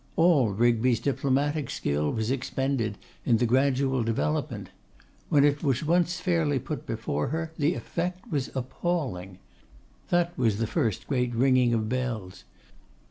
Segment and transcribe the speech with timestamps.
[0.15, 4.71] All Rigby's diplomatic skill was expended in the gradual development.
[5.29, 9.37] When it was once fairly put before her, the effect was appalling.
[10.09, 12.45] That was the first great ringing of bells.